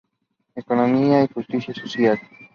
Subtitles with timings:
[0.55, 2.19] Economía y justicia social.